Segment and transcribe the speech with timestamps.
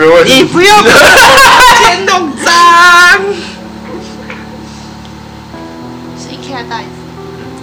[0.00, 0.34] 没问题。
[0.34, 2.52] 你不要把我 钱弄脏。
[6.18, 6.88] 是 IKEA 袋子，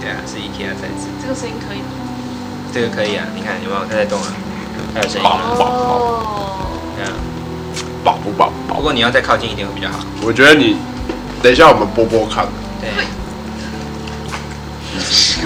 [0.00, 1.84] 对啊，是 IKEA 袋子，这个声音可以吗？
[2.72, 4.32] 这个可以啊，你看有没有它在动啊？
[4.94, 6.66] 还有声音啊，哦，
[6.96, 7.12] 对啊。
[8.02, 8.50] 饱不饱？
[8.66, 8.76] 饱。
[8.76, 9.98] 不过你要再靠近一点会比较好。
[10.22, 10.76] 我觉得你
[11.42, 12.46] 等一下我们播播看。
[12.80, 12.88] 对，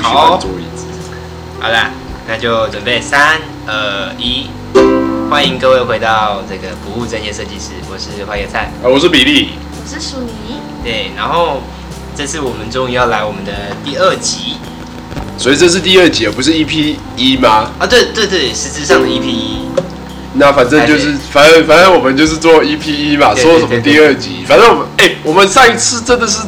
[0.03, 0.39] 好。
[1.61, 1.91] 好啦，
[2.29, 4.49] 那就准备三二一，
[5.29, 8.71] 欢迎各位回到这个不务正业设计师，我是花椰菜。
[8.83, 9.51] 啊，我是比利。
[9.73, 11.63] 我是属泥，对，然后
[12.17, 13.53] 这次我们终于要来我们的
[13.85, 14.55] 第二集
[15.37, 17.73] 所以这是第二集，而不是 EP 一吗？
[17.81, 19.63] 啊，对对对，实质上的 EP 一，
[20.35, 26.39] 那反正就是，反正反正我们就是做 EP 一嘛，对说什么第二集，反正我们哎、我们上一次真的是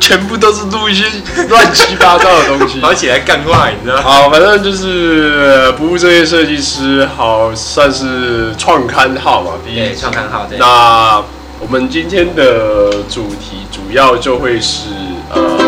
[0.00, 1.04] 全部都是录一些
[1.48, 2.80] 乱七八糟的东西。
[2.80, 4.02] 跑起来干话，你知道吗？
[4.08, 5.34] 好，反正就是
[5.66, 11.22] 呃不务正业设计师，好算是创刊号嘛，第一对，创刊号对，那
[11.60, 14.84] 我们今天的主题主要就会是
[15.30, 15.40] 呃，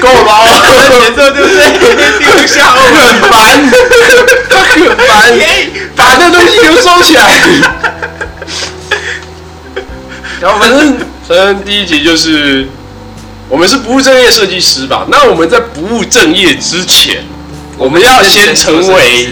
[0.00, 0.44] 够了吗？
[0.88, 2.18] 节奏对不对？
[2.18, 2.80] 听不下很
[3.30, 3.70] 烦，
[4.48, 5.38] 他很烦，
[5.94, 7.38] 把那东西给我收起来。
[10.40, 10.96] 然后反正
[11.64, 12.66] 第一集就是
[13.48, 15.06] 我们是不务正业设计师吧？
[15.08, 17.22] 那我们在不务正业之前，
[17.78, 19.28] 我们要先成为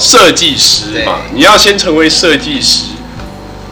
[0.00, 2.84] 设计师嘛，你要先成为设计师，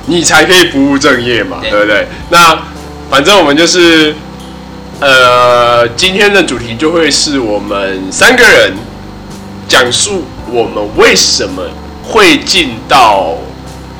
[0.05, 2.07] 你才可以不务正业嘛，对对不对？
[2.29, 2.63] 那
[3.09, 4.15] 反正我们就是，
[5.01, 8.75] 呃，今天的主题就会是我们三个人
[9.67, 11.63] 讲述我们为什么
[12.05, 13.39] 会进到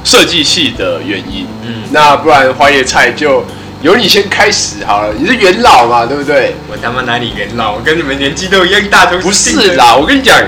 [0.05, 1.47] 设计系的原因。
[1.63, 3.45] 嗯，那不然花椰菜就
[3.83, 6.55] 由你先开始好了，你是元老嘛，对不对？
[6.69, 7.73] 我他妈哪里元老？
[7.73, 10.39] 我跟你们年纪都一样大，都不是啦，我跟你讲，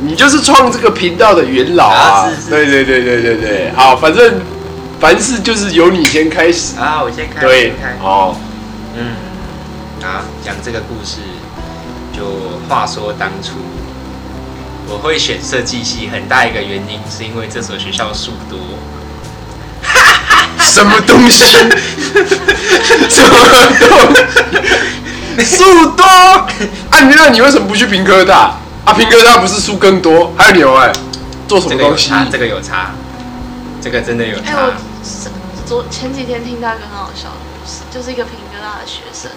[0.00, 2.26] 你就是创这个频道的元老啊！
[2.26, 4.40] 啊是是对对对对对对，好，反正
[4.98, 6.76] 凡事就是由你先开始。
[6.76, 7.02] 啊！
[7.04, 8.34] 我先开，始对，哦，
[8.96, 9.14] 嗯，
[10.04, 11.18] 啊，讲这个故事，
[12.12, 13.52] 就话说当初
[14.88, 18.58] 我会选设计系，很大一个原因是因为这所学校数多。
[20.64, 21.44] 什么东西？
[23.08, 23.36] 什么
[23.78, 24.14] 东
[25.36, 25.56] 西？
[25.56, 27.00] 树多啊！
[27.02, 28.56] 你那你为什么不去平科大？
[28.84, 30.32] 啊，平科大不是树更多？
[30.36, 30.92] 还有牛哎、
[31.48, 32.10] 做什这么东西？
[32.10, 32.90] 个有差，这个有差，
[33.80, 34.58] 这个真的有哎、差。
[34.64, 34.72] 我
[35.66, 39.30] 昨前几天听到一个很好笑的故事，就是一个平科大的学生，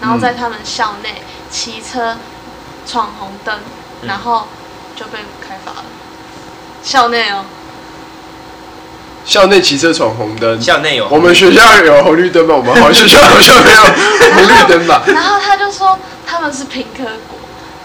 [0.00, 2.16] 然后在他们校内骑车
[2.86, 3.56] 闯红灯，
[4.02, 4.46] 嗯然后
[4.96, 5.84] 就被开罚了。
[6.82, 7.44] 校内哦，
[9.24, 10.60] 校内骑车闯红灯。
[10.60, 12.54] 校内有我们学校有红绿灯吗？
[12.56, 13.82] 我们好学校好像没有
[14.34, 15.02] 红绿灯吧？
[15.06, 17.38] 然后他就说他们是平科国，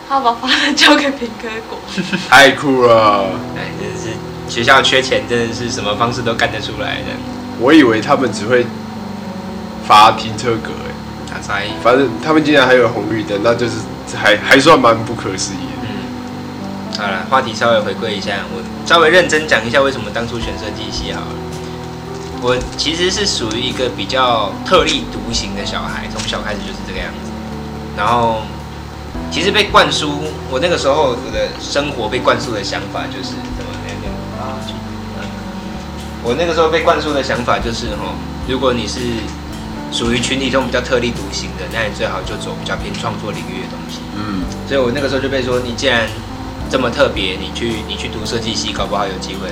[0.10, 1.80] 他把罚单交给平科国。
[2.30, 3.26] 太酷了！
[3.58, 7.12] 哎，真的是学校缺钱，真的是什么方式都干得出来的。
[7.60, 8.66] 我以为他们只会
[9.88, 10.92] 罚停车格，哎，
[11.32, 13.74] 他才反正他们竟然还有红绿灯，那就是
[14.16, 15.75] 还还算蛮不可思议的。
[15.75, 15.75] 嗯，
[16.98, 21.28] 好了，话题稍微回归一下，我稍微认真讲一下为什么当初选设计系好了。
[22.42, 27.32] 我其实是属于一个比较特立独行的小孩，从小开始就是这个样子。
[27.98, 28.42] 然后，
[29.32, 34.08] 其实被灌输，我那个时候我的生活被灌输的想法就是怎么那个
[34.40, 34.60] 啊，
[35.18, 35.26] 嗯
[36.24, 38.14] 我那个时候被灌输的想法就是哈，
[38.48, 39.00] 如果你是
[39.92, 44.00] 属于群体中比较特立独行的，那你最好就走比较偏创作领域的东西。
[44.16, 46.08] 嗯，所以我那个时候就被说，你既然
[46.70, 49.50] 这么特别，你去你去读设计系，搞不好有机会。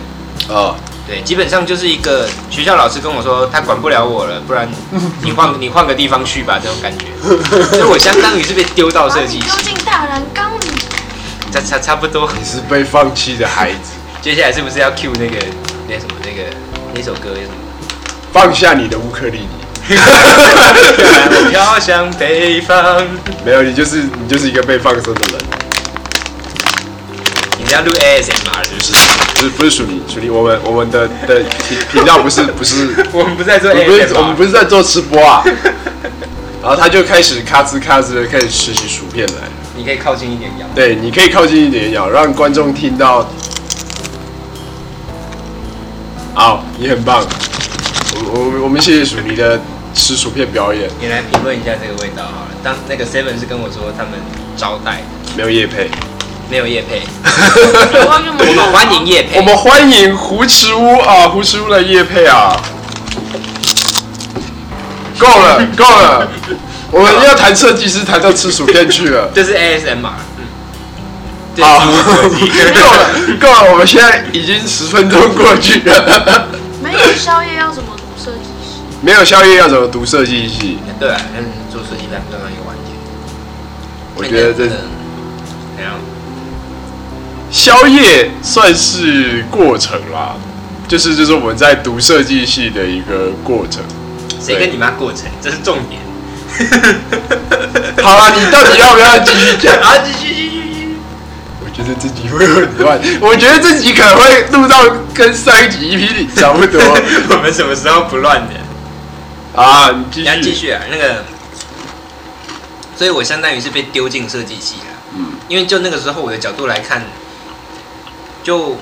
[0.50, 0.76] 哦，
[1.08, 4.68] 对，基本上就是一个学校老师跟我说，他管不了我了，不然
[5.24, 7.06] 你换你换个地方去吧，这种感觉。
[7.72, 10.66] 所以我相当于是被丢到把设计系，你丢进大染缸里。
[11.52, 12.28] 差差差不多。
[12.38, 13.92] 你是被放弃的孩子，
[14.22, 15.38] 接下来是不是要 cue 那个
[15.88, 16.50] 那什么那个
[16.96, 17.54] 那首歌叫什么？
[18.34, 19.48] 放下你的乌克丽丽。
[19.88, 23.06] 我 飘向北方。
[23.46, 25.42] 没有，你就是你就是一个被放生的人，
[27.74, 28.94] 要录 ASMR 是不是？
[29.34, 35.44] 不是不是属你属你，我们我们的的频频道不是不是， 我们不是在做我们不是 ASMR，我们不是在做吃播啊。
[36.62, 39.42] 然后他就开始咔吱咔吱的开始吃起薯片来。
[39.76, 40.68] 你可以靠近一点咬。
[40.74, 43.28] 对，你可以靠近一点咬，让观众听到。
[46.34, 47.26] 好，你很棒。
[48.16, 49.60] 我我我们谢谢薯泥的
[49.94, 52.48] 吃薯片表演，你来评论一下这个味道好了。
[52.64, 54.14] 当那个 Seven 是跟我说他们
[54.56, 55.02] 招待
[55.36, 55.90] 没有夜配。
[56.54, 59.40] 没有叶配，我我们欢迎叶配。
[59.40, 62.56] 我们欢迎胡池屋啊，胡池屋的叶配啊。
[65.18, 66.28] 够了， 够了，
[66.92, 69.30] 我们要谈设计师，谈到吃薯片去了。
[69.34, 70.46] 这是 ASMR，嗯，
[71.56, 73.10] 对， 好，够了，
[73.42, 76.50] 够了，我们现在已经十分钟过去了，
[76.84, 78.84] 没有宵夜要怎么读设计系？
[79.02, 80.78] 没有宵夜要怎么读设计系？
[81.00, 82.94] 对啊，但是做设计蛮重要一个环节。
[84.14, 85.96] 我觉得这怎样？
[87.54, 90.36] 宵夜算是过程啦，
[90.88, 93.84] 就是就是我们在读设计系的一个过程。
[94.42, 95.26] 谁跟你妈过程？
[95.40, 96.02] 这是重点。
[98.02, 99.76] 好了，你到底要不要继续讲？
[99.80, 100.98] 啊，继续继续继续。
[101.64, 104.84] 我觉得自己会很乱，我觉得自己可能会录到
[105.14, 106.82] 跟上一集 EP 里差不多
[107.30, 109.62] 我们什么时候不乱的？
[109.62, 109.92] 啊。
[109.92, 111.24] 你继你要继续，续啊，那个，
[112.98, 114.86] 所以我相当于是被丢进设计系了。
[115.16, 117.04] 嗯因为就那个时候我的角度来看，
[118.44, 118.78] 就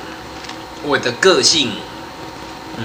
[0.84, 1.72] 我的个性，
[2.78, 2.84] 嗯，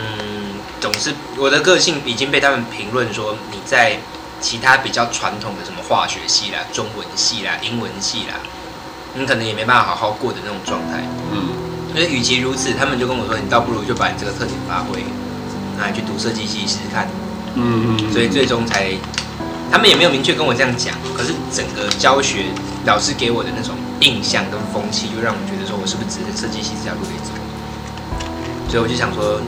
[0.81, 3.99] 总是我的个性已经被他们评论说你在
[4.41, 8.35] 其他比较传统的什么化学系啦、中文系啦、英文系啦，
[9.15, 11.03] 你可能也没办法好好过的那种状态。
[11.33, 11.65] 嗯
[11.95, 15.03] 所以与其如此，他们就跟我说，你倒不如就把你这个特点发挥，
[15.79, 17.09] 拿来去读设计系试试看。
[17.55, 18.93] 嗯嗯，所以最终才，
[19.73, 22.53] 他们也没有明确跟我这样讲，可是整个教学
[22.85, 27.33] 老师给我的那种印象跟风气，就让我觉得说我是不是只能设计系这条路可以走。
[28.69, 29.41] 所以我就想说，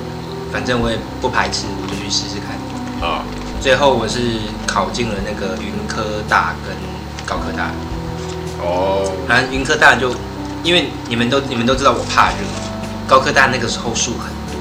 [0.52, 2.56] 反正我也不排斥，我就去试试看。
[3.00, 3.22] 啊，
[3.60, 4.18] 最后我是
[4.66, 6.74] 考进了那个云科大跟
[7.26, 7.70] 高科大，
[8.60, 10.14] 哦，反正云科大就
[10.64, 12.36] 因为你们都你们都知道我怕热，
[13.06, 14.58] 高科大那个时候树很多，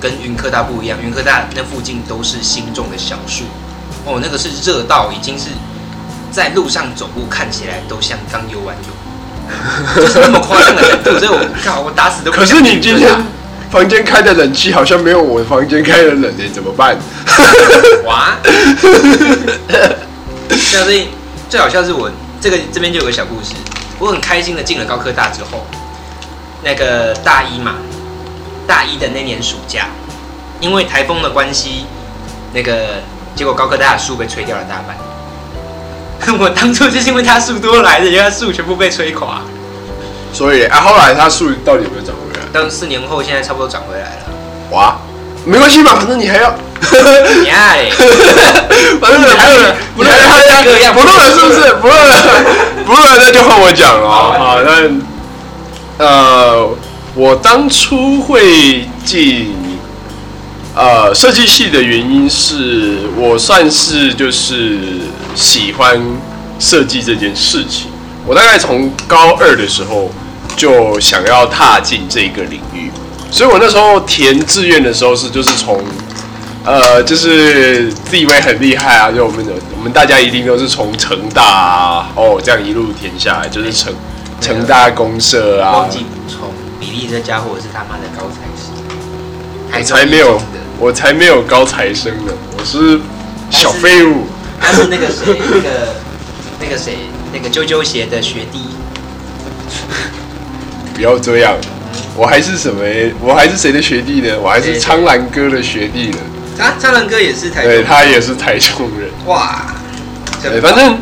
[0.00, 3.44] 跟云科大不一样，云科大那附近都是新种的小树，
[4.06, 5.50] 哦，那个是热到已经是
[6.32, 13.10] 在路上走路看起来都像刚游完泳， 就是那么夸张的程度，所以我靠，我打死都不可是你今天
[13.70, 16.96] 房间开的冷气好像没有我房间开的冷诶，怎么办？
[18.06, 18.36] 哇，
[20.72, 21.08] 那所以
[21.50, 23.52] 最好笑是我这个这边就有个小故事，
[23.98, 25.66] 我很开心的进了高科大之后，
[26.64, 27.74] 那个大一嘛，
[28.66, 29.86] 大一的那年暑假，
[30.60, 31.84] 因为台风的关系，
[32.54, 33.02] 那个
[33.34, 34.96] 结果高科大的树被吹掉了大半。
[36.38, 39.40] 我当初就是因为它树多来的，因为它树全部被吹垮。
[40.32, 42.46] 所以啊，后来它树到底有没有长回来？
[42.52, 44.22] 但四年后，现在差不多长回来了。
[44.70, 44.96] 哇，
[45.44, 46.48] 没关系嘛，反正你还要，
[47.44, 47.90] 呀嘞，
[49.00, 49.58] 反正你还有，
[49.94, 51.74] 不论他这个样不录了是不是？
[51.74, 52.44] 不录了，
[52.86, 54.34] 不录了，那就换我讲了哦。
[54.38, 56.68] 好，那呃，
[57.14, 59.54] 我当初会进
[60.74, 64.78] 呃设计系的原因是我算是就是
[65.34, 66.00] 喜欢
[66.58, 67.90] 设计这件事情。
[68.26, 70.10] 我大概从高二的时候
[70.56, 72.90] 就想要踏进这个领域，
[73.30, 75.82] 所以我那时候填志愿的时候是就是从
[76.64, 83.92] 呃，就是自以为很厉害啊，就我们的我们大家一定都是从成大啊，哦这样一路填下来，就是成
[84.40, 88.72] 成大公社啊忘，记补充，比利这家伙是他妈的高材生，
[89.66, 90.40] 我还才没有。
[90.78, 92.98] 我才没有高材生呢，我是
[93.50, 94.26] 小废物。
[94.62, 95.70] 他是那个谁，那个
[96.60, 96.98] 那个谁，
[97.32, 98.60] 那个啾啾鞋的学弟，
[100.94, 101.56] 不要这样，
[102.16, 102.80] 我还是什么？
[103.20, 104.38] 我还是谁的学弟呢？
[104.40, 106.18] 我还是苍兰哥的学弟呢。
[106.60, 109.10] 啊，苍兰哥也是台对，他也是台中人。
[109.26, 109.66] 哇，
[110.40, 110.96] 对，反正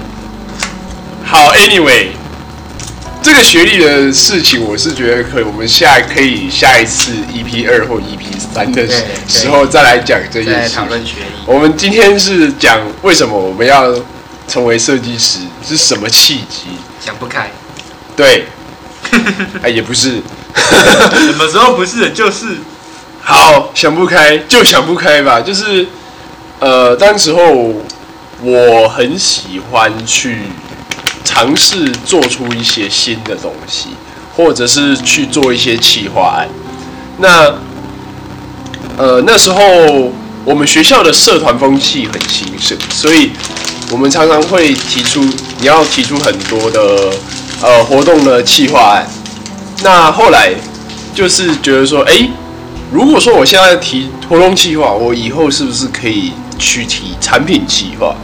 [1.22, 2.06] 好，anyway，
[3.22, 8.96] 这个学历的事情，我是觉得可以，我们下可以下一次 EP 二或 EP 三的对
[9.28, 10.86] 时候再来讲这件事讨。
[10.86, 13.94] 论学历，我们今天是讲为什么我们要
[14.48, 16.68] 成为设计师，是什么契机？
[16.98, 17.50] 想不开，
[18.16, 18.46] 对，
[19.62, 20.22] 哎，也不是。
[20.54, 22.56] 什么时候不是的，就是
[23.22, 25.40] 好，想不开就想不开吧。
[25.40, 25.86] 就是，
[26.58, 27.74] 呃，当时候
[28.42, 30.38] 我很喜欢去
[31.24, 33.88] 尝试做出一些新的东西，
[34.36, 36.48] 或者是去做一些企划案。
[37.18, 37.54] 那，
[38.96, 39.60] 呃，那时候
[40.44, 43.30] 我们学校的社团风气很兴盛，所以
[43.90, 45.22] 我们常常会提出
[45.60, 47.12] 你要提出很多的
[47.62, 49.06] 呃活动的企划案。
[49.82, 50.52] 那后来
[51.14, 52.28] 就是觉得说，哎、
[52.90, 58.14] 如果说我现在提活动计划，我以后是不是可以去提产品计划？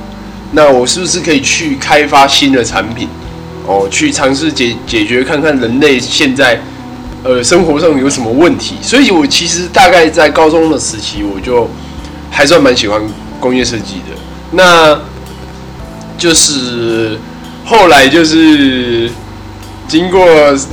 [0.56, 3.06] 那我是不是可以去开发新的产品？
[3.66, 6.58] 哦，去尝试解解决看看人类现在
[7.22, 8.76] 呃生活上有什么问题？
[8.80, 11.68] 所以我其实大概在高中的时期，我就
[12.30, 13.02] 还算蛮喜欢
[13.38, 14.16] 工业设计的。
[14.52, 14.98] 那
[16.16, 17.18] 就是
[17.64, 19.10] 后来就是
[19.86, 20.24] 经过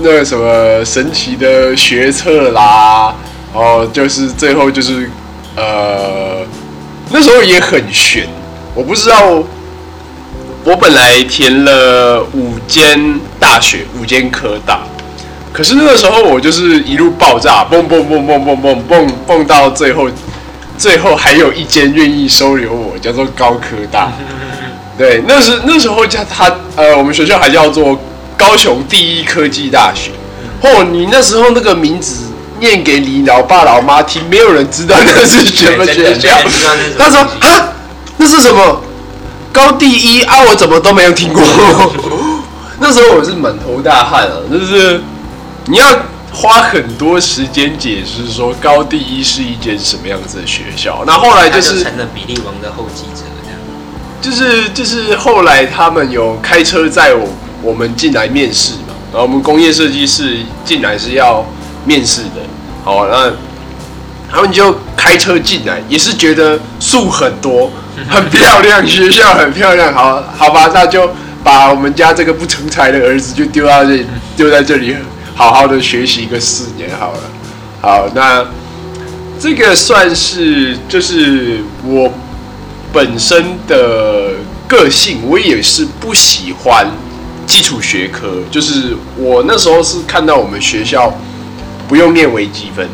[0.02, 3.14] 那个什么神奇的学测啦，
[3.54, 5.10] 哦，就是最后就是
[5.58, 6.46] 呃，
[7.12, 8.30] 那时候也很悬，
[8.74, 9.44] 我不知道，
[10.66, 14.80] 我本来填了五间大学，五间科大，
[15.52, 20.10] 可是那个时候我就是一路爆炸，蹦蹦蹦蹦蹦蹦蹦蹦到最后，
[20.78, 24.12] 最后还有一间愿意收留我，叫做高科大。
[24.98, 28.00] 对，那时那时候叫他呃，我们学校还叫做
[28.38, 30.12] 高雄第一科技大学。
[30.62, 32.28] 哦，你那时候那个名字
[32.62, 36.30] 念给你老爸老妈听，没有人知道那是什么学校。
[36.98, 37.74] 他说啊，
[38.16, 38.82] 那是什么
[39.54, 40.44] 高第一啊？
[40.50, 41.42] 我怎么都没有听过。
[42.82, 45.00] 那时候我是满头大汗啊，就是
[45.68, 45.86] 你要
[46.34, 51.04] 花很多时间解释说高第一是一间什么样子的学校。
[51.06, 53.60] 那后来就是成了比利王的后继者，这样。
[54.20, 57.30] 就是就是后来他们有开车载我
[57.62, 61.46] 我们进来面试嘛，然后我们工业设计师进来是要
[61.86, 62.42] 面试的。
[62.84, 63.32] 好，那
[64.30, 67.72] 他们就开车进来，也是觉得树很多，
[68.10, 69.94] 很漂亮，学校很漂亮。
[69.94, 71.10] 好好吧，那就。
[71.44, 74.06] 把我们家这个不成才的儿子就丢到这里，
[74.38, 74.96] 丢在这里，
[75.36, 77.20] 好好的学习一个四年好了。
[77.82, 78.46] 好，那
[79.38, 82.10] 这个算是就是我
[82.94, 84.30] 本身的
[84.70, 86.88] 个性，我也是不喜欢
[87.46, 88.38] 基础学科。
[88.50, 91.14] 就是我那时候是看到我们学校
[91.90, 92.88] 不用念微积分，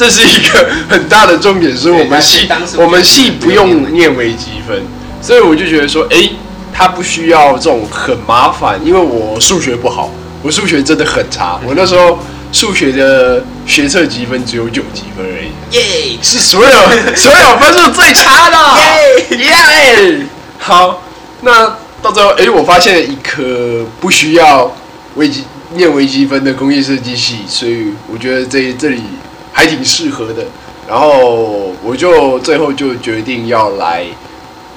[0.00, 4.82] 这是一个很大的重点，是我们系我们系不用念微积分。
[5.20, 6.16] 所以我就觉得说，哎，
[6.72, 10.10] 他不需要这种很麻烦，因为我数学不好，
[10.42, 11.60] 我数学真的很差。
[11.66, 12.18] 我那时候
[12.50, 16.70] 数学的学测积分只有九积分而已，耶，是所有
[17.14, 20.26] 所有分数最差的，耶耶。
[20.58, 21.02] 好，
[21.42, 24.74] 那到最后，哎，我发现一科不需要
[25.16, 29.02] 微积念微积分的工业设计系，所以我觉得这这里
[29.52, 30.44] 还挺适合的。
[30.88, 34.04] 然后我就最后就决定要来。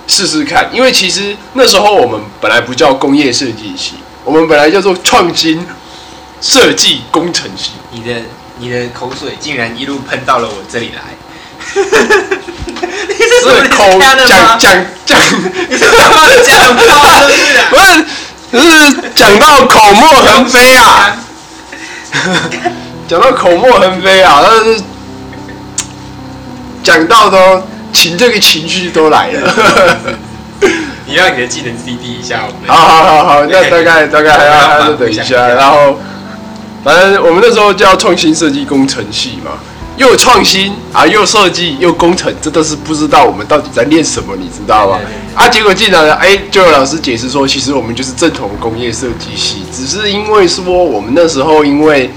[0.05, 3.93] 试试看，因为其实那时候我们本来不叫工业设计系，
[4.25, 5.65] 我们本来叫做创新
[6.41, 7.71] 设计工程系。
[7.89, 8.21] 你的
[8.57, 11.01] 你的口水竟然一路喷到了我这里来，
[11.73, 14.17] 你是口讲
[14.59, 15.17] 讲讲，
[15.69, 15.89] 你是讲
[16.43, 17.31] 讲到是
[17.71, 18.05] 不是？
[18.51, 21.15] 不是，是讲到口沫横飞啊！
[23.07, 24.41] 讲到口沫横飞啊！
[24.43, 24.81] 但是
[26.83, 27.37] 讲到都。
[27.93, 29.53] 情这个情绪都来了，
[31.05, 32.67] 你让你的技能 CD 一下，我们。
[32.67, 35.95] 好好好好，那大概大概还要还要等一下，然后，
[36.83, 39.51] 反正我们那时候叫创新设计工程系嘛，
[39.95, 44.99] 又创新啊，又设计又工程，这都是不知道我们到底在练什么，你知道吗？
[45.35, 52.09] 啊，结果进来了，哎，就有老师解释说，其实我们就是正统工业设计系，只是因为说我们那时候因为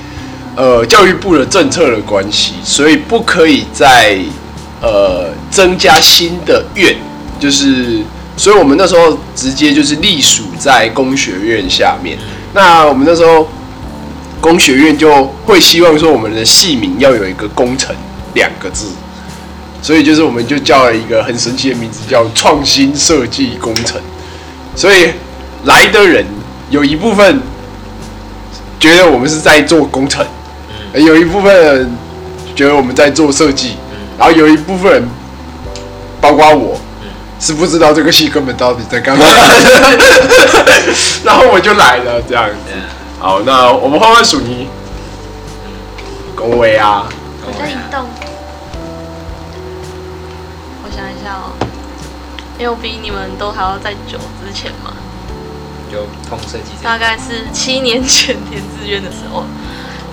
[0.57, 4.19] 呃教育部的政策的关系，所以不可以再。
[4.79, 6.95] 呃，增加新的院，
[7.41, 8.03] 就是，
[8.37, 12.19] 所以我们那时候直接就是隶属在工学院下面。
[12.53, 13.49] 那我们那时候
[14.39, 17.97] 工学院就会希望说，我们的系名要有一个“工程”
[18.35, 18.89] 两个字，
[19.81, 23.99] 所以就是我们就叫了一个很神奇的名字，叫创新设计工程。
[24.77, 25.09] 所以
[25.65, 26.25] 来的人
[26.69, 27.41] 有一部分
[28.79, 30.25] 觉得我们是在做工程，
[31.05, 31.91] 有一部分人
[32.55, 33.77] 觉得我们在做设计。
[34.19, 35.07] 然后有一部分人，
[36.23, 36.81] 包括我，
[37.39, 39.27] 是不知道这个戏根本到底在干嘛，
[41.23, 42.73] 然后我就来了这样子。
[43.21, 44.69] 好，那我们换换属你，
[46.35, 47.07] 恭维啊！
[47.45, 48.07] 我在移动。
[50.83, 51.53] 我想一下哦，
[52.59, 54.95] 因为我比你们都还要在久之前嘛。
[55.93, 56.73] 就通设计。
[56.83, 59.45] 大概是七年前填志愿的时候，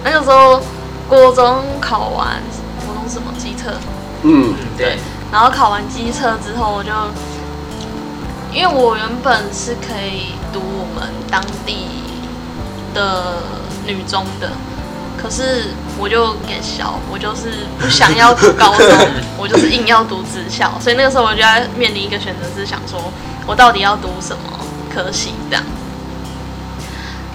[0.03, 0.61] 那个时候
[1.07, 2.41] 国中考完。
[3.05, 3.69] 什么机测？
[4.23, 4.97] 嗯，对。
[5.29, 6.89] 然后考完机测之后，我就
[8.51, 11.85] 因为我原本是可以读我们当地
[12.93, 13.35] 的
[13.85, 14.51] 女中的，
[15.21, 15.65] 可是
[15.99, 18.87] 我就给小，我就是不想要读高中，
[19.37, 20.71] 我就是硬要读职校。
[20.79, 22.99] 所以那个时候我就在面临一个选择，是想说
[23.45, 24.59] 我到底要读什么
[24.91, 25.63] 科系这样。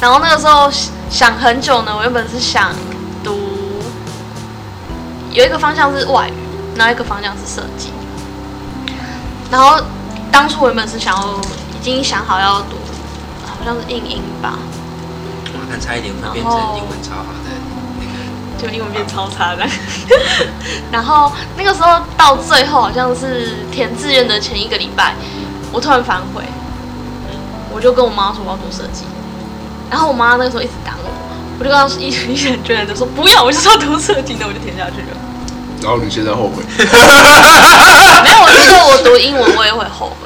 [0.01, 0.71] 然后那个时候
[1.11, 2.73] 想很久呢，我原本是想
[3.25, 3.38] 读。
[5.33, 6.33] 有一个方向是外语，
[6.77, 7.91] 然后一个方向是设计。
[9.50, 9.81] 然后
[10.31, 11.41] 当初我原本是想要，
[11.79, 12.77] 已经想好要读，
[13.47, 14.59] 好像是英英吧。
[15.53, 17.50] 我看差一点会变成英文超好的
[18.59, 19.67] 那个，就英文变超差的。
[20.93, 25.15] 然后那个时候到最后，好像是填志愿的前一个礼拜，
[25.73, 26.43] 我突然反悔，
[27.73, 29.05] 我就跟我妈说我要读设计。
[29.90, 31.11] 然后我妈那个时候一直赶我，
[31.59, 35.16] 我就跟她一一脸决然的说不要，我就是要读设计，那我就填下去了。
[35.83, 36.62] 然后你现在后悔？
[38.25, 40.16] 没有，我觉得我读英文我也会后悔。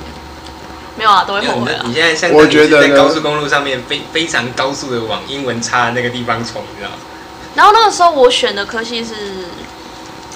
[0.94, 1.94] 没有啊，都会后悔啊你你。
[1.94, 6.96] 现在像我觉得在高速公路上面非非常高速的往英文差的那个地方冲，你知道吗？
[7.54, 9.46] 然后那个时候我选的科系是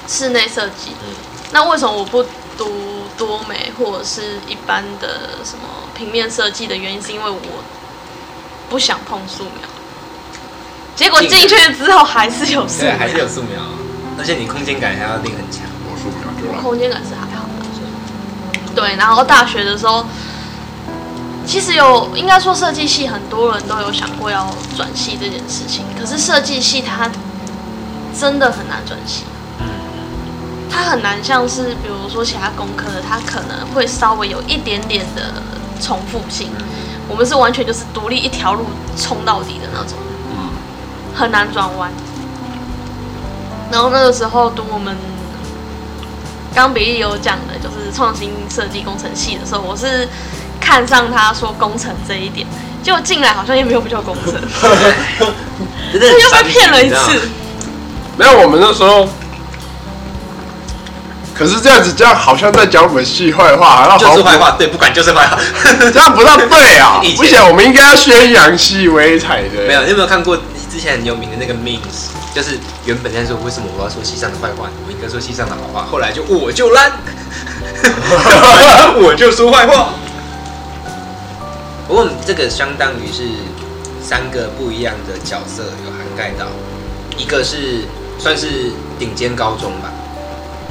[0.09, 1.15] 室内设计，嗯
[1.53, 2.23] 那为什么我不
[2.59, 7.39] 读多美或者是一般的什么平面设计的原因，是因为我
[8.69, 9.69] 不想碰素描。
[10.95, 13.61] 结果进去之后还是有素对，描，还是有素描，
[14.19, 15.63] 而且你空间感还要定很强。
[15.85, 16.63] 我素描就来。
[16.63, 17.53] 空间感是还好的。
[18.75, 20.05] 对，然后大学的时候，
[21.47, 27.11] 其实有应该说设计系很多人都有想过要转系这件事情，可是设计系它
[28.19, 29.25] 真的很难转系。
[30.71, 35.43] 它很难像是比如说其他工科的，它可能会稍微有一点点的
[35.81, 36.51] 重复性。
[37.09, 39.97] 我们是完全就是独立一条路冲到底的那种，
[40.33, 40.51] 嗯，
[41.15, 41.91] 很难转弯。
[43.71, 44.97] 然后那个时候读我们
[46.55, 50.09] 刚比利有讲的，就是创新设计工程系的时候，我是
[50.61, 52.47] 看上他说工程这一点，
[52.83, 54.35] 结果进来好像也没有不叫工程，
[55.93, 57.29] 这又被骗了一次。
[58.17, 59.09] 没有，我们那时候。
[61.37, 65.39] 可是这样子，这样好像在讲我们系坏话，然后就是坏话，对，不管就是坏话。
[65.93, 69.67] 这样不大对啊 不行，我们应该要宣扬系威彩的。
[69.67, 70.37] 没有，你有没有看过
[70.71, 72.15] 之前很有名的那个 memes？
[72.35, 76.93] 就是原本在说为什么我要说系上的坏话，我应该说系上的好话，后来就我就烂，
[79.01, 79.91] 我就说坏话。
[81.89, 83.23] 不过这个相当于是
[84.03, 86.47] 三个不一样的角色有涵盖到，
[87.17, 87.85] 一个是
[88.19, 89.91] 算是顶尖高中吧，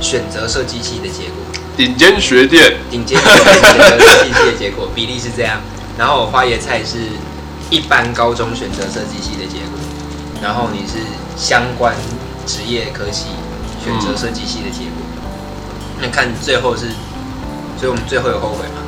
[0.01, 1.35] 选择设计系的结果，
[1.75, 5.59] 顶尖学店，顶尖选择设计系的结果比例是这样，
[5.97, 6.97] 然后花椰菜是
[7.69, 9.79] 一般高中选择设计系的结果，
[10.41, 10.99] 然后你是
[11.35, 11.95] 相关
[12.45, 13.27] 职业科系
[13.83, 15.01] 选择设计系的结果。
[16.01, 16.87] 那看最后是，
[17.79, 18.81] 所以我们最后有后悔吗？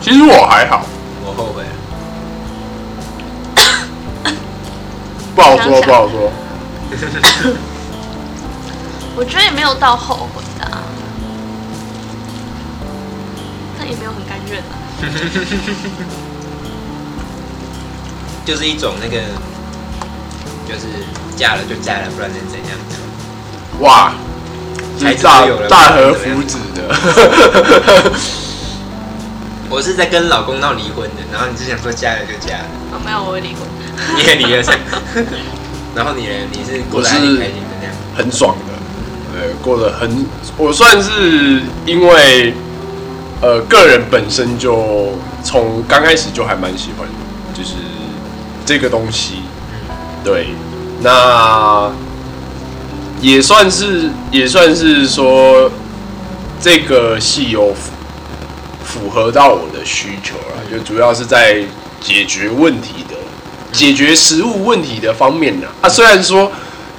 [0.00, 0.86] 其实我还好，
[1.24, 1.68] 我后悔了。
[5.34, 6.32] 不好说，不好说。
[9.16, 10.82] 我觉得也没有到后悔的、啊，
[13.78, 14.76] 但也没有很甘愿啊。
[18.44, 19.16] 就是一种那个，
[20.68, 20.80] 就是
[21.34, 22.78] 嫁了就嫁了，不然能怎样？
[23.80, 24.12] 哇，
[25.00, 26.82] 才是大大和福子的，
[29.68, 33.66] 我是在跟老公闹离婚的，然后你是想说嫁了就嫁了，哦，没有，我会离婚。
[34.14, 34.78] 你也离了噻。
[35.96, 36.32] 然后你呢？
[36.52, 37.94] 你是过得还挺开心的那样？
[38.14, 38.54] 很爽
[39.36, 42.54] 的，呃，过得很，我算是因为
[43.42, 45.12] 呃个人本身就
[45.44, 47.06] 从刚开始就还蛮喜欢，
[47.54, 47.74] 就是
[48.64, 49.42] 这个东西，
[50.24, 50.48] 对，
[51.02, 51.92] 那
[53.20, 55.70] 也算是也算是说
[56.60, 57.90] 这个戏有符
[58.84, 61.62] 符合到我的需求了，就主要是在
[62.00, 63.16] 解决问题的。
[63.72, 66.50] 解决食物问题的方面呢，啊，虽然说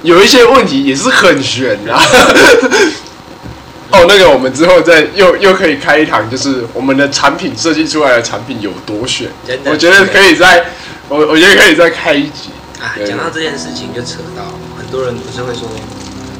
[0.02, 2.00] 有一些问题也是很悬啊。
[3.90, 9.30] 哦，那个我们之后再又又可以开一堂，就是我们的产品设计出来的产品有多悬
[9.64, 10.62] 我觉得可以再，
[11.08, 12.50] 我我觉得可以再开一集。
[12.78, 14.44] 啊，讲到这件事情就扯到
[14.76, 15.66] 很多人不是会说，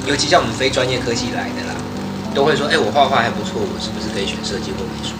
[0.06, 1.74] 尤其像我们非专业科技来的啦，
[2.34, 5.14] 都会说，哎、我画画还不错，我是不是可以选设计或美术？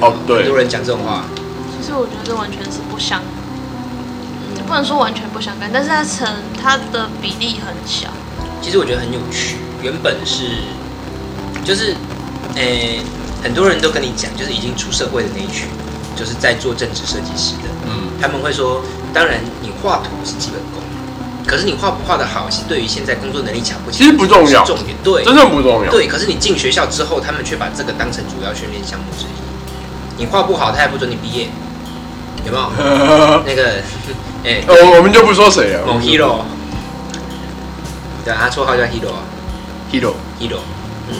[0.00, 1.26] 哦，对很，多人讲这种话，
[1.78, 3.35] 其实我觉得这完全是不相，嗯，
[4.66, 6.26] 不能说完全不相干，但是它成
[6.60, 8.08] 它的比例很小。
[8.60, 9.56] 其实我觉得很有趣。
[9.82, 10.44] 原本是，
[11.64, 11.94] 就是，
[12.56, 13.00] 诶、
[13.42, 15.68] 很多人都跟你讲，就是已经出社会的那一群，
[16.16, 18.82] 就是在做政治设计师的，嗯，他们会说，
[19.14, 20.82] 当然你画图是基本功，
[21.46, 24.96] 可是你画不画的好，是对于现在工作能力强不强，其实不重要重点。
[25.04, 25.90] 对，真的不重要。
[25.90, 30.18] 对，可是你进学校之后，他们却把这个当成主要训练项目之一。
[30.18, 31.48] 你画不好，他也不准你毕业，
[32.44, 32.70] 有没有？
[33.46, 33.82] 那个，
[34.46, 35.84] 哎、呃，我我们就不说谁了。
[35.84, 36.42] 某 hero，
[38.24, 39.26] 对啊，他绰号叫 hero 啊
[39.90, 40.60] hero，hero，
[41.10, 41.16] 嗯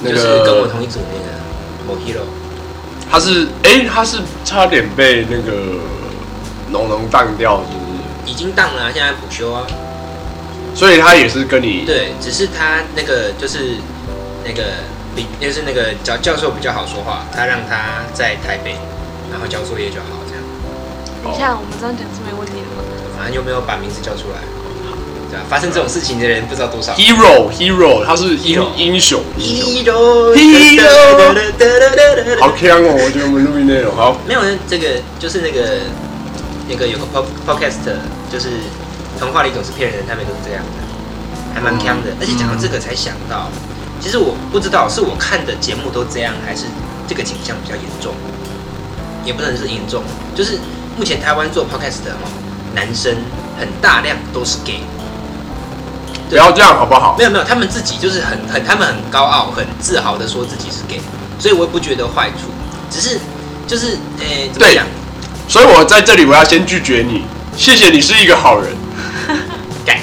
[0.00, 1.26] 那就是跟我同一组那个
[1.88, 2.22] 某 hero。
[3.10, 5.80] 他是哎、他是差点被那个
[6.70, 8.30] 农农当掉，是不是？
[8.30, 9.66] 已经当了啊、现在补修啊。
[10.72, 13.76] 所以他也是跟你对，只是他那个就是
[14.44, 14.62] 那个
[15.16, 18.76] 比就是那个教教授比较好说话，他让他在台北，
[19.32, 20.23] 然后交作业就好。
[21.24, 22.84] 等一下，我们这样讲是没问题的吗？
[23.16, 24.44] 反正又没有把名字叫出来。
[25.30, 26.92] 对啊，发生这种事情的人不知道多少。
[26.92, 29.94] hero hero，他是英英雄英雄
[30.36, 31.32] ，hero Hero
[32.38, 32.92] 好强哦！
[32.92, 35.80] 我觉得我们录音内容好，没有，这个就是那个
[36.68, 37.80] 那个有个 pod podcast，
[38.30, 38.50] 就是
[39.18, 40.68] 童话里总是骗人，他们都是这样的，
[41.54, 42.12] 还蛮强的。
[42.20, 43.48] 而且讲到这个才想到，
[43.98, 46.66] 其实我不知道是我看的节目都这样，还是
[47.08, 48.12] 这个景象比较严重，
[49.24, 50.58] 也不能是严重，就是
[50.96, 52.28] 目前台湾做 podcast 的哦，
[52.74, 53.14] 男生
[53.58, 54.80] 很大量都是 gay。
[56.30, 57.14] 不要这样好不好？
[57.18, 61.00] 没有没有，他们自己就是很很，他们很高傲、很自豪的说自己是 gay，
[61.38, 62.48] 所以我也不觉得坏处，
[62.90, 63.18] 只是
[63.66, 64.84] 就是诶，怎么对讲？
[65.48, 67.24] 所以我在这里我要先拒绝你，
[67.56, 68.72] 谢谢你是一个好人。
[69.84, 69.98] 干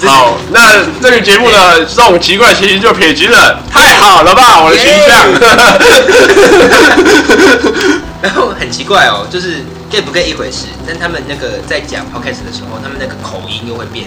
[0.04, 5.26] 好，那这个节目呢，这种奇怪的情形就撇清了，太好了吧，我的形象。
[8.22, 14.06] 然后很奇怪哦， 就是 gay 不 gay 一回事，但他们那个在讲 podcast 的时候，他们那个口音又会变，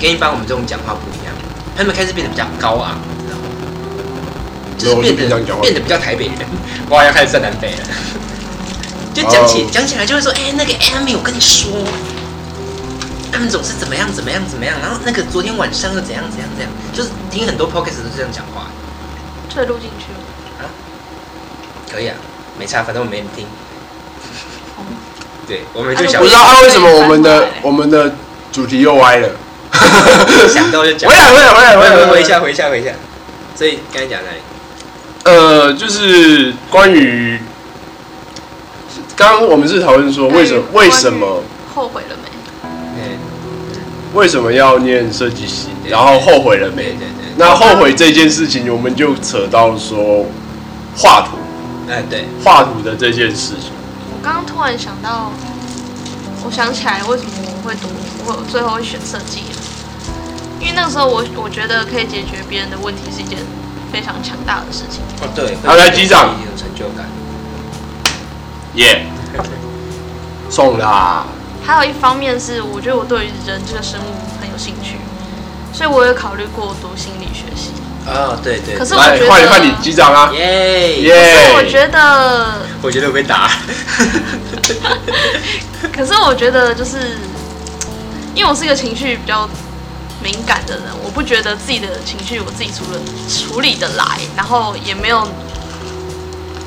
[0.00, 1.34] 跟一般我们这种讲话不一样，
[1.76, 3.44] 他们开始变得比较高昂，你知道吗？
[4.78, 6.36] 就是变得变得比较台北人，
[6.90, 7.78] 哇，要开始站南北了。
[9.12, 11.68] 就讲起哦讲起来就会说，哎、那个 Amy，我跟你说，
[13.32, 18.70] 他们总是怎么样怎么样怎么样，然后那个昨天晚上又怎样怎样怎样，就是听很多 podcast 都是这样讲话，
[19.52, 20.70] 这录进去了。
[21.92, 22.14] 可以啊，
[22.60, 23.46] 没差，反正我没人听。
[24.76, 24.84] 哦
[25.48, 28.14] 对，我们就想不知道啊，为什么我们的我们的
[28.52, 29.30] 主题又歪了？
[30.46, 31.08] 想到就讲。
[31.10, 32.90] 回来，回来，回来，回来，回回一下，回一下，回一下。
[33.56, 34.36] 所以刚才讲哪里？
[35.24, 37.40] 呃，就是关于
[39.16, 41.42] 刚刚我们是讨论说为什么为什么
[41.74, 42.28] 后悔了没？
[42.64, 43.18] 嗯，
[44.12, 46.98] 为什么要念设计系，对然后后悔了对没对？
[46.98, 47.06] 对。
[47.36, 50.26] 那后悔这件事情，我们就扯到说
[50.96, 51.38] 画图
[51.90, 53.72] 哎对，画图的这件事情。
[54.14, 55.32] 我刚刚突然想到，
[56.44, 57.88] 我想起来为什么我会读，
[58.26, 59.58] 我最后会选设计了。
[60.60, 63.38] 因为那个时候我我觉得可以解决别人的问题是一件
[63.92, 65.02] 非常强大的事情。
[65.20, 65.56] 哦对。
[65.66, 67.06] 好来击掌有成就感。
[68.74, 69.06] 耶、
[70.48, 71.26] 送啦！
[71.66, 74.98] 还有一方面是，我觉得我对于人这个生物很有兴趣，
[75.72, 77.72] 所以我有考虑过读心理学系。
[78.06, 78.76] 哦对对。
[78.76, 80.30] 可是我来觉得换你换你击掌啊！
[80.32, 83.48] 耶耶可是我觉得， 我觉得我被打。
[85.92, 86.96] 可是我觉得就是，
[88.34, 89.48] 因为我是一个情绪比较
[90.22, 95.26] 敏感的人，我不觉得自己的情绪我自己除了处理得来，然后也没有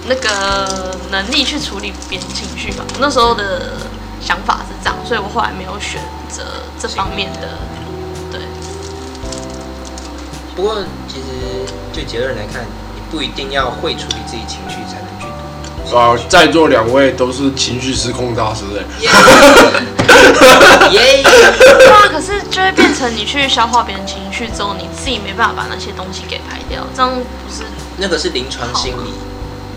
[0.08, 2.84] 那个能力去处理别人情绪吧。
[2.94, 3.74] 我那时候的
[4.22, 6.44] 想法是这样，所以我后来没有选择
[6.80, 7.50] 这方面的。
[10.54, 12.64] 对，不过其实就结论来看，
[12.96, 15.26] 你不一定要会处理自己情绪才能去
[15.90, 15.96] 读。
[15.96, 18.84] 啊，在座两位都是情绪失控大师哎。
[20.92, 21.24] 耶！
[21.24, 27.64] 对啊，可是就会变成你去消化别人情绪之后，你自己没办法把那些东西给排掉，这样不是
[27.98, 29.14] 那个是临床心理，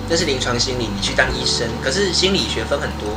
[0.08, 1.66] 那是临床心理，你去当医生。
[1.82, 3.08] 可是心理学分很多，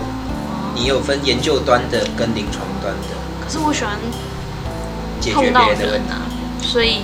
[0.76, 3.98] 你有分研究端的跟临床端的，可是我喜欢
[5.20, 6.08] 解决碰到别人的问题。
[6.08, 6.22] 人啊，
[6.62, 7.02] 所以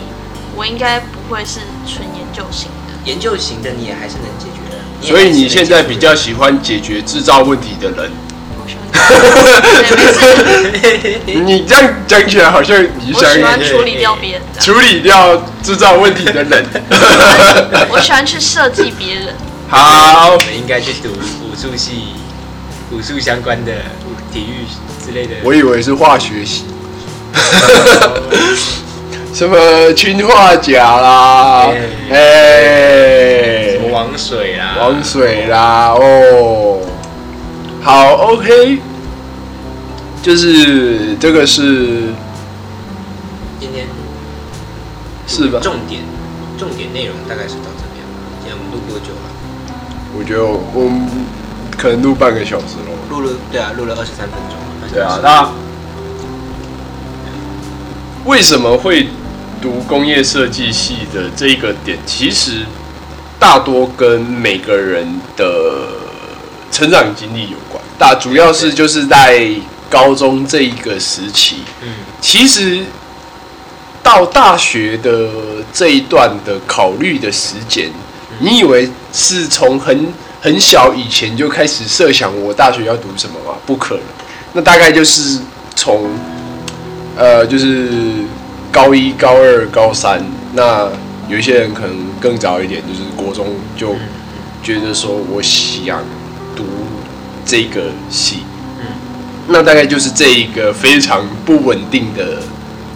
[0.56, 2.94] 我应该不会是纯研究型的。
[3.04, 8.12] 研究型的你也还是能解决的，也所以你现在比较喜欢解决制造问题的人。
[8.58, 8.90] 我喜欢，
[11.46, 16.66] 你这样讲起来好像你我喜欢想处理掉别人处理掉制造问题的人。
[17.92, 19.36] 我喜欢去设计别人。
[19.68, 22.14] 好我，们应该去读武术系、
[22.92, 23.72] 武术相关的
[24.32, 24.66] 体育
[25.04, 25.36] 之类的。
[25.44, 26.64] 我以为是化学系，
[29.36, 29.58] 什么
[29.92, 31.68] 氰化钾啦，
[32.10, 36.80] 哎哎什，么王水啦，王水啦，哦，
[37.84, 38.80] 好，OK，
[40.24, 42.14] 就是这个是
[43.60, 43.88] 今天
[45.28, 45.60] 是吧？
[45.62, 46.04] 重点
[46.58, 48.16] 重点内容大概是到这边吧。
[48.40, 49.28] 今天我们录多久了？
[50.18, 51.10] 我觉得我们
[51.78, 52.96] 可能录半个小时咯。
[53.10, 54.56] 录了对啊，录了二十三分钟。
[54.94, 55.52] 对啊，那
[58.24, 59.10] 为什么会
[59.66, 62.64] 读工业设计系的这一个点，其实
[63.40, 65.88] 大多跟每个人的
[66.72, 67.84] 成长经历有关。
[67.98, 69.50] 大主要是就是在
[69.90, 71.88] 高中这一个时期，嗯，
[72.22, 72.84] 其实
[74.04, 75.30] 到大学的
[75.74, 77.90] 这一段的考虑的时间，
[78.38, 83.58] 你以为是从很很小以前就开始设想我大学要读什么吗？
[83.66, 84.04] 不可能，
[84.54, 85.40] 那大概就是
[85.76, 86.08] 从
[87.18, 87.90] 呃，就是
[88.76, 90.22] 高一、高二、高三，
[90.54, 90.90] 那
[91.30, 93.96] 有一些人可能更早一点，就是国中就
[94.62, 96.04] 觉得说我想
[96.58, 96.66] 读
[97.46, 98.40] 这个系，
[98.82, 98.86] 嗯。
[99.48, 102.40] 那大概就是这一个非常不稳定的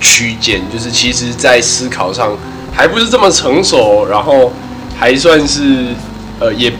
[0.01, 2.37] 区间，就是其实在思考上
[2.73, 4.51] 还不是这么成熟，然后
[4.97, 5.85] 还算是
[6.41, 6.73] 呃，也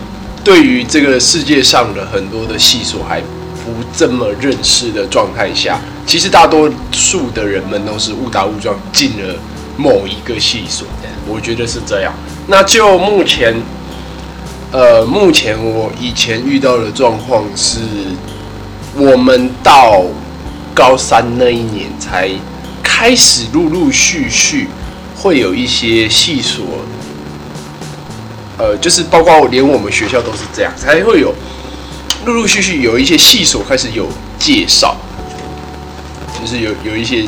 [0.44, 9.36] 对于这个世界上的很多的系数还不这么认识的状态下，其实大多数的人们都是误打误撞进了
[9.78, 10.88] 某一个系所，
[11.28, 12.12] 我觉得是这样。
[12.48, 13.56] 那就目前
[14.72, 17.78] 呃，目前我以前遇到的状况是，
[18.96, 20.02] 我们到
[20.74, 22.28] 高三那一年才
[22.82, 24.68] 开始陆陆续续
[25.16, 26.66] 会有一些系所，
[28.58, 31.36] 呃，就是包括连我们学校都是这样，才会有
[32.26, 34.08] 陆陆续续有一些系所开始有
[34.40, 34.98] 介绍，
[36.40, 37.26] 就是有有一些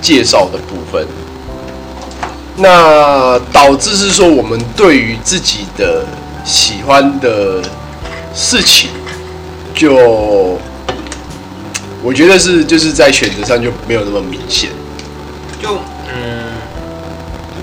[0.00, 1.06] 介绍的部分。
[2.56, 6.04] 那导致是说，我们对于自己的
[6.44, 7.62] 喜欢的
[8.34, 8.90] 事情，
[9.74, 9.94] 就
[12.02, 14.70] 我觉得是就是在选择上就没有那么明显。
[15.62, 15.78] 就
[16.12, 16.52] 嗯，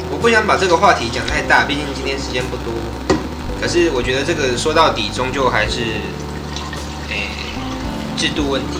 [0.09, 2.73] 我不想把这个话题讲太大，毕竟今天时间不多。
[3.61, 5.81] 可是我觉得这个说到底，终究还是
[7.09, 7.29] 诶、
[8.17, 8.79] 制度问题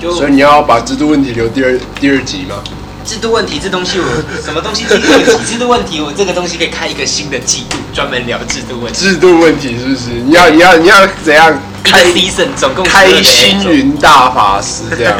[0.00, 2.56] 就所以你要把制度问题留第二第二集吗？
[3.04, 4.06] 制度问题这东西我
[4.44, 5.44] 什么东西制度问题？
[5.52, 8.98] 制度问题我这个东西可以开一个新的季度，专门聊制度问题。
[8.98, 10.10] 制度问题是不是？
[10.24, 15.16] 你要你要你要怎样开开 season 总共开星云大法师这样？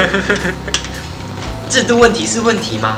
[1.69, 2.97] 制度问题是问题吗？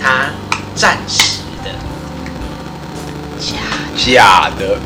[0.00, 0.26] 它
[0.74, 1.70] 暂时的，
[3.38, 3.54] 假
[3.96, 4.78] 假的，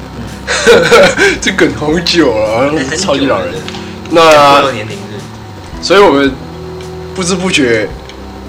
[1.40, 3.54] 这梗好久了，超级老人。
[4.10, 5.05] 那年龄日
[5.82, 6.32] 所以我们
[7.14, 7.88] 不知不觉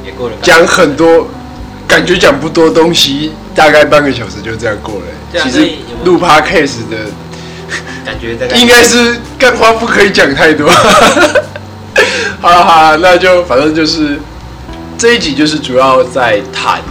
[0.05, 1.27] 也过了讲很多，
[1.87, 5.05] 感觉讲不多东西，大概半个小时就这样过了。
[5.31, 6.97] 其实对啊所以有没有录 podcast 的
[8.05, 10.69] 感觉大概应该是干话不可以讲太多。
[12.39, 14.19] 好了好了，那就反正就是
[14.97, 16.81] 这一集就是主要在谈，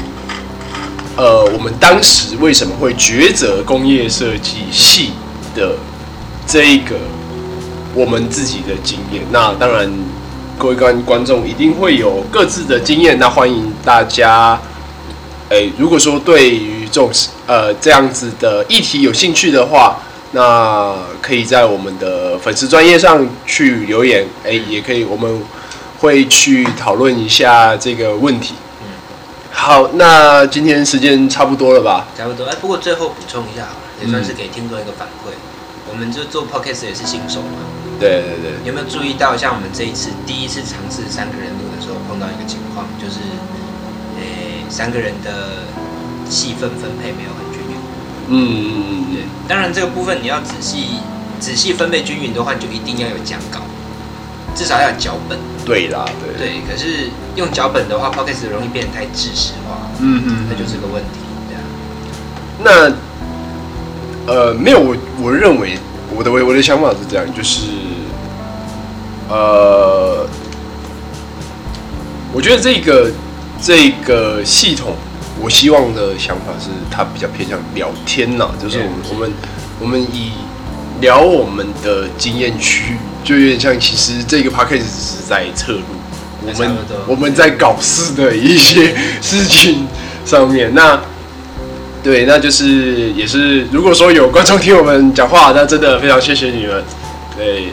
[1.16, 5.12] 呃，我们当时为什么会抉择工业设计系
[5.54, 5.76] 的
[6.46, 6.96] 这一个
[7.94, 9.22] 我们自己的经验。
[9.30, 9.90] 那当然，
[10.58, 14.58] 各位观观众一定会有各自的经验，那欢迎大家。
[15.50, 17.10] 诶，如果说对于这种
[17.46, 19.98] 呃这样子的议题有兴趣的话，
[20.32, 25.42] 那可以在我们的粉丝专业上去留言，诶，也可以，我们
[26.00, 28.54] 会去讨论一下这个问题。
[28.82, 28.88] 嗯
[29.52, 32.06] 好，那今天时间差不多了吧？
[32.16, 32.46] 差不多。
[32.46, 33.68] 哎，不过最后补充一下，
[34.02, 35.30] 也算是给听众一个反馈。
[35.88, 37.62] 我们就做 podcast 也是新手嘛，
[37.98, 43.20] 对对对，有没有注意到，像我们这一次第一次尝试三个人录的时候，碰到一个情况，就是，
[44.20, 45.64] 诶、三个人的
[46.28, 47.76] 戏份分配没有很均匀。
[48.28, 51.00] 嗯，对，当然这个部分你要仔细
[51.40, 53.60] 仔细分配均匀的话，你就一定要有讲稿，
[54.54, 55.38] 至少要有脚本。
[55.64, 61.18] 对啦，对，对，可是用脚本的话 p o c k e t 容易变得太知识化，嗯嗯，那就是个问题。
[61.48, 61.64] 对啊，
[62.62, 65.78] 那呃，没有，我我认为
[66.14, 67.62] 我的我我的想法是这样，就是
[69.28, 70.26] 呃，
[72.32, 73.10] 我觉得这个
[73.60, 74.94] 这个系统，
[75.40, 79.32] 我希望的想法是它比较偏向聊天呐，就是我们我们
[79.80, 80.32] 我们以
[81.00, 85.80] 聊我们的经验区，就有点像，其实这个 p a c k a g e 只是在测录。
[86.46, 86.76] 我们
[87.08, 89.86] 我们在搞事的一些 事情
[90.24, 91.00] 上面，那
[92.06, 96.84] 对，那就是也是，如果说有观众听我们讲话，那真的非常谢谢你们。
[97.36, 97.72] 对，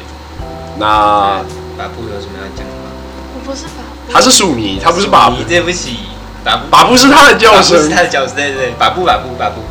[0.79, 1.39] 那
[1.77, 2.89] 把布有什么要讲的吗？
[3.35, 5.99] 我不是把他是属迷，他不是把布你，对不起，
[6.43, 7.91] 把布把布是他的叫把布是声。
[7.91, 9.61] 他的叫声，对对对，把布把布把布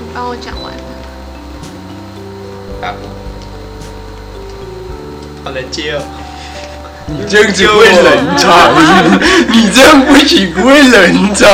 [0.00, 0.82] 你帮我讲完了。
[2.78, 2.98] 把布，
[5.44, 6.02] 好难接哦。
[7.08, 8.50] 你这样子会冷场，
[9.48, 11.48] 你这样不行，会冷场。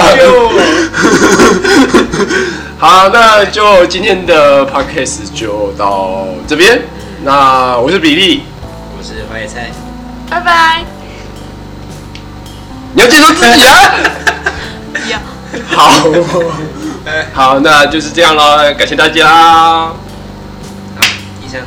[2.79, 6.81] 好，那就今天的 podcast 就到这边。
[7.23, 8.45] 那我是比利，
[8.99, 9.71] 我是花野菜，
[10.31, 10.83] 拜拜。
[12.95, 13.95] 你要接受自己啊。
[15.11, 15.19] 要。
[15.69, 16.03] 好，
[17.35, 19.29] 好，那就是这样咯，感谢大家。
[19.29, 19.95] 好，
[21.45, 21.61] 医生，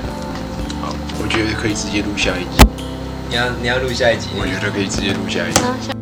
[0.82, 0.90] 好，
[1.22, 2.66] 我觉得可以直接录下一集，
[3.36, 5.95] 你要你要录下一集，我觉得可以直接录下一集。